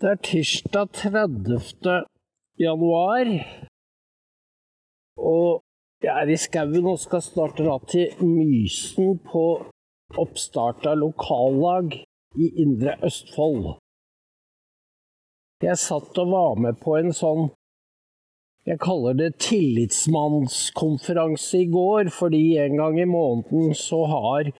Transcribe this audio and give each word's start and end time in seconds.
Det 0.00 0.08
er 0.10 0.16
tirsdag 0.26 0.88
30. 0.92 1.58
januar, 2.58 3.26
og 5.16 5.62
jeg 6.02 6.22
er 6.22 6.28
i 6.34 6.36
skauen 6.36 6.86
og 6.90 6.98
skal 6.98 7.22
snart 7.22 7.58
dra 7.62 7.78
til 7.92 8.06
Mysen 8.26 9.18
på 9.22 9.62
oppstart 10.18 10.86
av 10.90 10.98
lokallag 10.98 11.94
i 11.94 12.46
Indre 12.64 12.98
Østfold. 13.06 13.78
Jeg 15.62 15.78
satt 15.78 16.18
og 16.24 16.28
var 16.34 16.58
med 16.66 16.74
på 16.82 16.98
en 16.98 17.14
sånn 17.14 17.54
jeg 18.66 18.82
kaller 18.82 19.14
det 19.14 19.38
tillitsmannskonferanse 19.46 21.62
i 21.62 21.70
går, 21.70 22.10
fordi 22.18 22.58
en 22.66 22.76
gang 22.82 22.98
i 22.98 23.06
måneden 23.06 23.70
så 23.78 24.10
har 24.10 24.50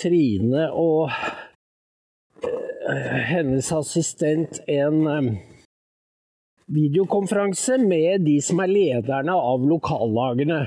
Trine 0.00 0.72
og 0.76 1.08
hennes 3.30 3.72
assistent 3.72 4.60
en 4.66 5.06
eh, 5.06 5.30
videokonferanse 6.70 7.78
med 7.82 8.26
de 8.26 8.36
som 8.44 8.60
er 8.62 8.70
lederne 8.70 9.34
av 9.34 9.66
lokallagene. 9.66 10.60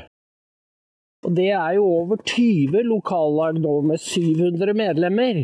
Og 1.24 1.36
det 1.38 1.52
er 1.56 1.78
jo 1.78 1.86
over 1.88 2.20
20 2.20 2.84
lokallag 2.90 3.60
nå 3.64 3.76
med 3.88 4.02
700 4.04 4.74
medlemmer. 4.76 5.44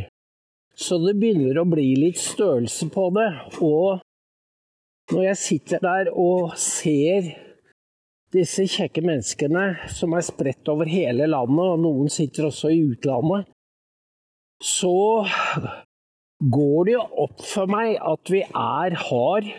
Så 0.76 1.00
det 1.04 1.16
begynner 1.20 1.60
å 1.60 1.68
bli 1.68 1.94
litt 2.00 2.20
størrelse 2.20 2.88
på 2.92 3.10
det. 3.16 3.30
Og 3.64 4.02
når 5.12 5.24
jeg 5.30 5.40
sitter 5.44 5.84
der 5.84 6.12
og 6.12 6.56
ser 6.60 7.32
disse 8.36 8.68
kjekke 8.70 9.02
menneskene 9.02 9.90
som 9.90 10.14
er 10.14 10.26
spredt 10.28 10.70
over 10.72 10.90
hele 10.92 11.28
landet, 11.32 11.66
og 11.66 11.82
noen 11.84 12.12
sitter 12.14 12.50
også 12.52 12.72
i 12.76 12.84
utlandet, 12.92 13.48
så 14.60 14.94
går 16.40 16.86
det 16.88 16.94
jo 16.96 17.06
opp 17.26 17.42
for 17.44 17.72
meg 17.72 17.98
at 18.00 18.32
vi 18.32 18.44
er, 18.48 18.96
har 18.96 19.50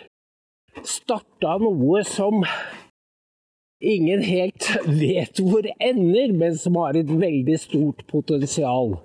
starta 0.86 1.58
noe 1.60 2.02
som 2.08 2.44
ingen 3.80 4.22
helt 4.24 4.68
vet 5.02 5.40
hvor 5.44 5.66
ender, 5.76 6.32
men 6.32 6.56
som 6.56 6.78
har 6.80 6.96
et 6.96 7.10
veldig 7.10 7.58
stort 7.60 8.04
potensial. 8.10 8.96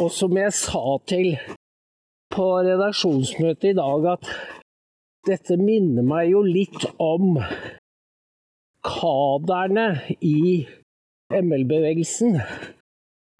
Og 0.00 0.10
som 0.10 0.34
jeg 0.38 0.54
sa 0.56 0.98
til 1.06 1.34
på 2.34 2.46
redaksjonsmøtet 2.66 3.74
i 3.74 3.78
dag, 3.78 4.06
at 4.16 4.30
dette 5.28 5.56
minner 5.60 6.04
meg 6.06 6.32
jo 6.32 6.42
litt 6.42 6.86
om 7.00 7.38
kaderne 8.84 9.86
i 10.20 10.64
ML-bevegelsen. 11.32 12.40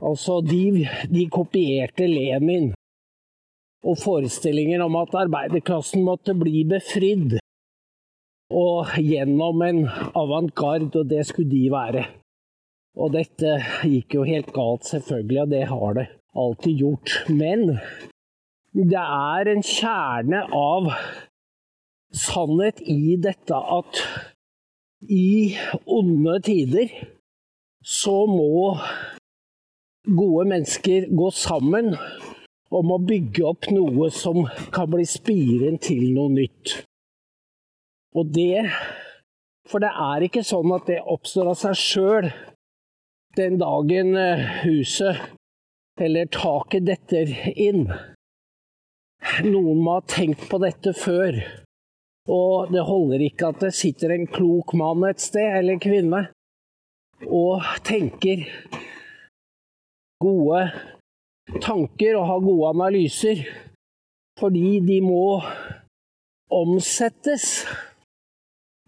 Altså, 0.05 0.41
de, 0.45 0.87
de, 1.11 1.27
kopierte 1.33 2.06
Lenin 2.11 2.73
og 3.85 3.99
forestillingen 4.01 4.83
om 4.85 4.97
at 4.97 5.15
arbeiderklassen 5.25 6.05
måtte 6.07 6.35
bli 6.39 6.65
befridd. 6.69 7.39
Og 8.55 8.93
gjennom 9.01 9.63
en 9.67 9.85
avantgarde, 10.17 10.93
og 11.01 11.09
det 11.11 11.25
skulle 11.29 11.51
de 11.51 11.69
være. 11.73 12.05
Og 12.95 13.12
dette 13.17 13.59
gikk 13.83 14.15
jo 14.19 14.27
helt 14.29 14.53
galt, 14.55 14.87
selvfølgelig, 14.87 15.41
og 15.43 15.51
det 15.53 15.65
har 15.71 15.97
det 15.99 16.07
alltid 16.45 16.83
gjort. 16.85 17.15
Men 17.29 17.79
det 18.75 19.01
er 19.01 19.51
en 19.51 19.65
kjerne 19.67 20.45
av 20.55 20.93
sannhet 22.15 22.81
i 22.87 23.17
dette 23.23 23.59
at 23.79 24.01
i 25.11 25.55
onde 25.91 26.39
tider 26.47 26.93
så 27.85 28.25
må 28.31 28.77
gode 30.05 30.47
mennesker 30.49 31.11
gå 31.12 31.31
sammen 31.35 31.93
om 32.75 32.91
å 32.94 32.98
bygge 33.06 33.44
opp 33.47 33.69
noe 33.70 34.11
som 34.14 34.44
kan 34.75 34.91
bli 34.91 35.06
spiren 35.08 35.78
til 35.83 36.08
noe 36.17 36.33
nytt. 36.34 36.81
Og 38.14 38.31
det 38.34 38.69
For 39.64 39.81
det 39.81 39.94
er 39.97 40.27
ikke 40.27 40.42
sånn 40.44 40.75
at 40.77 40.84
det 40.91 40.98
oppstår 41.08 41.48
av 41.55 41.55
seg 41.56 41.78
sjøl 41.81 42.27
den 43.38 43.56
dagen 43.56 44.10
eh, 44.12 44.43
huset 44.60 45.22
eller 45.97 46.28
taket 46.28 46.84
detter 46.84 47.31
inn. 47.56 47.87
Noen 49.47 49.81
må 49.81 49.94
ha 49.97 50.03
tenkt 50.04 50.44
på 50.50 50.60
dette 50.60 50.93
før. 50.99 51.38
Og 52.28 52.72
det 52.72 52.84
holder 52.84 53.25
ikke 53.25 53.54
at 53.54 53.65
det 53.65 53.72
sitter 53.76 54.12
en 54.15 54.28
klok 54.28 54.75
mann 54.76 55.04
et 55.09 55.20
sted, 55.20 55.49
eller 55.59 55.76
en 55.76 55.82
kvinne, 55.82 56.20
og 57.25 57.65
tenker 57.84 58.47
gode 60.25 60.62
tanker 61.65 62.19
og 62.19 62.28
ha 62.31 62.38
gode 62.43 62.71
analyser. 62.75 63.44
Fordi 64.41 64.81
de 64.84 65.00
må 65.05 65.41
omsettes. 66.53 67.65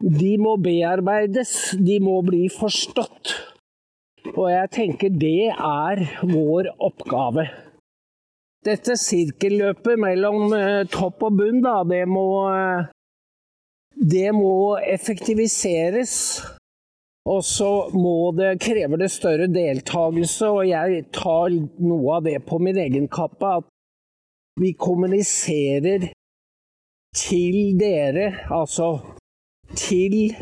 De 0.01 0.35
må 0.43 0.57
bearbeides. 0.61 1.77
De 1.79 2.01
må 2.03 2.19
bli 2.27 2.47
forstått. 2.53 3.37
Og 4.35 4.51
jeg 4.51 4.73
tenker 4.75 5.15
det 5.15 5.53
er 5.55 6.03
vår 6.27 6.73
oppgave. 6.83 7.47
Dette 8.67 8.97
sirkelløpet 8.99 10.01
mellom 10.03 10.51
eh, 10.57 10.83
topp 10.91 11.29
og 11.29 11.37
bunn, 11.39 11.61
da, 11.63 11.85
det 11.87 12.03
må 12.11 12.27
eh, 12.51 12.89
det 13.97 14.33
må 14.37 14.77
effektiviseres. 14.85 16.43
Og 17.27 17.45
så 17.45 17.71
det, 18.39 18.53
krever 18.63 19.01
det 19.01 19.09
større 19.11 19.49
deltakelse, 19.51 20.47
og 20.47 20.69
jeg 20.69 21.09
tar 21.15 21.51
noe 21.83 22.19
av 22.19 22.29
det 22.29 22.39
på 22.47 22.61
min 22.63 22.79
egen 22.79 23.09
kappe. 23.11 23.57
At 23.59 23.67
vi 24.61 24.73
kommuniserer 24.79 26.07
til 27.17 27.59
dere, 27.81 28.31
altså 28.51 29.01
til 29.75 30.37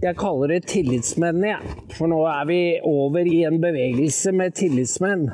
Jeg 0.00 0.16
kaller 0.16 0.54
det 0.54 0.62
tillitsmennene, 0.70 1.48
jeg. 1.50 1.60
Ja. 1.60 1.96
For 1.96 2.08
nå 2.08 2.22
er 2.30 2.46
vi 2.48 2.60
over 2.88 3.26
i 3.26 3.42
en 3.44 3.58
bevegelse 3.60 4.32
med 4.32 4.54
tillitsmenn. 4.56 5.26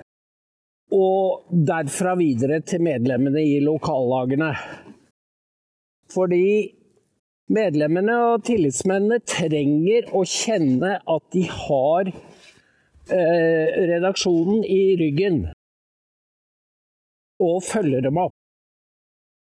Og 0.97 1.53
derfra 1.69 2.17
videre 2.19 2.59
til 2.67 2.83
medlemmene 2.83 3.45
i 3.47 3.61
lokallagene. 3.63 4.49
Fordi 6.11 6.47
medlemmene 7.53 8.17
og 8.33 8.47
tillitsmennene 8.47 9.21
trenger 9.27 10.09
å 10.17 10.25
kjenne 10.27 10.97
at 10.99 11.27
de 11.35 11.45
har 11.51 12.11
eh, 12.11 13.77
redaksjonen 13.93 14.65
i 14.65 14.97
ryggen 14.99 15.45
og 17.43 17.63
følger 17.67 18.07
dem 18.07 18.19
opp. 18.21 18.35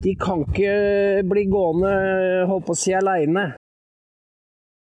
De 0.04 0.16
kan 0.20 0.44
ikke 0.44 1.24
bli 1.30 1.46
gående 1.48 1.92
holdt 2.50 2.66
på 2.68 2.76
å 2.76 2.80
si 2.80 2.94
aleine. 2.98 3.54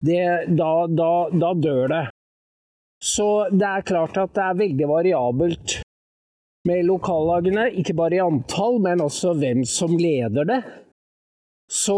Da, 0.01 0.71
da, 0.87 1.11
da 1.29 1.49
dør 1.57 1.91
det. 1.91 2.03
Så 3.01 3.27
det 3.51 3.67
er 3.67 3.85
klart 3.85 4.17
at 4.21 4.31
det 4.37 4.45
er 4.45 4.59
veldig 4.61 4.87
variabelt 4.89 5.81
med 6.69 6.85
lokallagene. 6.87 7.67
Ikke 7.81 7.97
bare 7.97 8.17
i 8.17 8.23
antall, 8.23 8.79
men 8.81 9.03
også 9.03 9.33
hvem 9.41 9.65
som 9.67 9.97
leder 9.97 10.47
det. 10.47 10.61
Så 11.71 11.97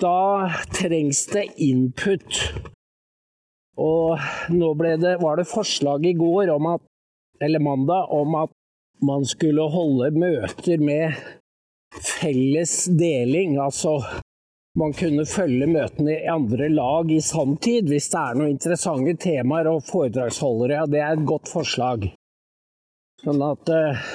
da 0.00 0.50
trengs 0.74 1.26
det 1.32 1.46
input. 1.62 2.40
Og 3.80 4.20
nå 4.52 4.70
det, 5.00 5.16
var 5.22 5.40
det 5.40 5.48
forslag 5.48 6.06
i 6.06 6.14
går, 6.18 6.52
at, 6.74 6.82
eller 7.40 7.62
mandag, 7.64 8.10
om 8.12 8.34
at 8.42 8.56
man 9.04 9.24
skulle 9.24 9.68
holde 9.72 10.10
møter 10.16 10.82
med 10.82 11.16
felles 12.20 12.84
deling. 12.84 13.56
Altså 13.58 13.98
man 14.78 14.92
kunne 14.94 15.26
følge 15.26 15.66
møtene 15.66 16.18
i 16.18 16.28
andre 16.30 16.68
lag 16.70 17.10
i 17.10 17.20
sanntid 17.24 17.88
hvis 17.90 18.10
det 18.12 18.20
er 18.20 18.36
noen 18.38 18.52
interessante 18.54 19.16
temaer 19.18 19.70
og 19.72 19.82
foredragsholdere. 19.88 20.82
Ja, 20.82 20.86
det 20.86 21.00
er 21.02 21.16
et 21.16 21.26
godt 21.26 21.50
forslag. 21.50 22.06
Sånn 23.24 23.42
at 23.44 23.72
uh, 23.74 24.12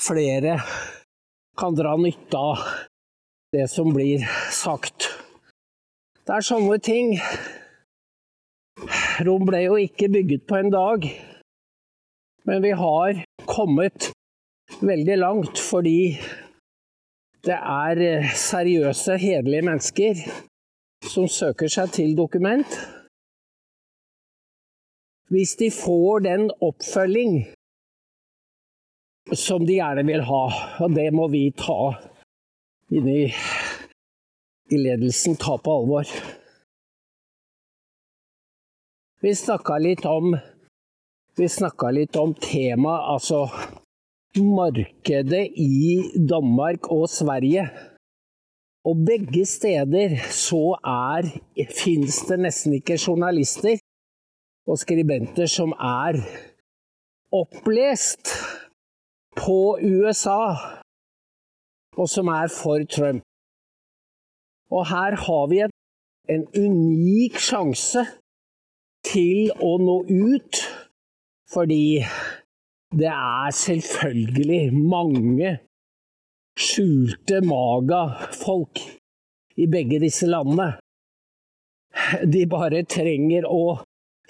flere 0.00 0.56
kan 1.58 1.76
dra 1.76 1.92
nytte 2.00 2.38
av 2.38 2.64
det 3.52 3.68
som 3.70 3.92
blir 3.94 4.24
sagt. 4.50 5.10
Det 6.26 6.36
er 6.36 6.44
sånne 6.46 6.78
ting. 6.80 7.16
Rom 9.26 9.44
ble 9.48 9.60
jo 9.66 9.76
ikke 9.80 10.08
bygget 10.12 10.46
på 10.48 10.56
en 10.56 10.72
dag, 10.72 11.04
men 12.48 12.62
vi 12.64 12.72
har 12.78 13.20
kommet 13.46 14.10
veldig 14.80 15.18
langt 15.20 15.60
fordi 15.60 16.16
det 17.44 17.58
er 17.58 18.24
seriøse, 18.38 19.18
hederlige 19.20 19.66
mennesker 19.66 20.22
som 21.12 21.26
søker 21.28 21.68
seg 21.70 21.92
til 21.92 22.16
dokument. 22.16 22.78
Hvis 25.32 25.56
de 25.60 25.68
får 25.74 26.24
den 26.24 26.48
oppfølging 26.62 27.42
som 29.34 29.66
de 29.66 29.78
gjerne 29.78 30.04
vil 30.06 30.24
ha. 30.28 30.42
Og 30.84 30.96
det 30.96 31.08
må 31.14 31.28
vi 31.32 31.50
ta 31.56 31.94
inn 32.92 33.08
i, 33.08 33.22
i 34.72 34.80
ledelsen, 34.80 35.36
ta 35.40 35.56
på 35.58 35.76
alvor. 35.80 36.08
Vi 39.22 39.34
snakka 39.38 39.78
litt 39.78 40.04
om 40.08 40.34
vi 41.36 41.48
snakka 41.48 41.88
litt 41.96 42.16
om 42.20 42.34
temaet, 42.36 43.06
altså 43.08 43.46
markedet 44.36 45.46
i 45.56 46.02
Danmark 46.28 46.90
og 46.92 47.06
Sverige. 47.08 47.64
Og 48.84 49.00
begge 49.06 49.46
steder 49.48 50.18
så 50.34 50.74
er 50.84 51.30
fins 51.72 52.18
det 52.28 52.40
nesten 52.42 52.76
ikke 52.76 52.98
journalister 52.98 53.78
og 54.68 54.80
skribenter 54.82 55.48
som 55.48 55.72
er 55.78 56.18
opplest 57.32 58.34
på 59.38 59.78
USA, 59.80 60.81
og 61.96 62.08
som 62.08 62.30
er 62.32 62.48
for 62.52 62.84
Trump. 62.88 63.22
Og 64.72 64.86
her 64.88 65.16
har 65.26 65.46
vi 65.50 65.60
en, 65.64 65.74
en 66.34 66.44
unik 66.56 67.36
sjanse 67.42 68.06
til 69.04 69.50
å 69.60 69.74
nå 69.82 69.98
ut, 70.08 70.62
fordi 71.52 72.00
det 72.92 73.12
er 73.12 73.52
selvfølgelig 73.56 74.64
mange 74.76 75.56
skjulte 76.58 77.40
maga-folk 77.44 78.80
i 79.60 79.68
begge 79.68 80.00
disse 80.02 80.28
landene. 80.28 80.74
De 82.24 82.44
bare 82.48 82.84
trenger 82.88 83.48
å 83.48 83.82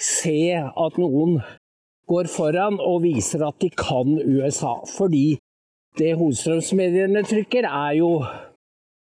se 0.02 0.54
at 0.58 0.98
noen 0.98 1.38
går 2.10 2.30
foran 2.30 2.78
og 2.82 3.02
viser 3.04 3.44
at 3.46 3.58
de 3.62 3.70
kan 3.70 4.16
USA. 4.18 4.80
Fordi 4.86 5.38
det 5.98 6.14
hovedstrømsmediene 6.16 7.22
trykker, 7.28 7.68
er 7.68 7.98
jo 8.00 8.14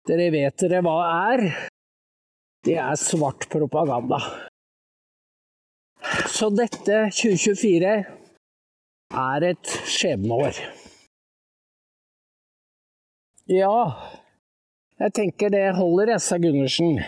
Dere 0.06 0.27
vet 0.30 0.60
dere 0.62 0.83
hva 0.86 1.00
er? 1.31 1.42
Det 2.66 2.75
er 2.77 2.98
svart 3.01 3.48
propaganda. 3.50 4.19
Så 6.30 6.51
dette 6.54 7.07
2024 7.10 7.94
er 9.18 9.45
et 9.50 9.72
skjebneår. 9.89 10.60
Ja, 13.50 13.80
jeg 15.01 15.13
tenker 15.18 15.50
det 15.54 15.75
holder, 15.78 16.13
jeg, 16.13 16.21
sa 16.21 16.38
Gundersen. 16.42 17.01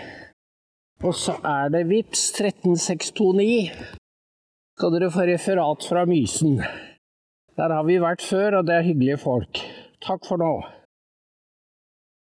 Og 1.05 1.13
så 1.13 1.37
er 1.45 1.69
det 1.73 1.85
VIPS 1.89 2.31
13629. 2.37 3.69
Skal 4.77 4.93
dere 4.93 5.13
få 5.13 5.25
referat 5.29 5.85
fra 5.85 6.05
Mysen. 6.09 6.57
Der 7.57 7.73
har 7.73 7.85
vi 7.87 7.95
vært 7.97 8.21
før, 8.21 8.59
og 8.59 8.67
det 8.67 8.75
er 8.75 8.83
hyggelige 8.85 9.17
folk. 9.17 9.61
Takk 10.05 10.27
for 10.29 10.37
nå. 10.37 10.51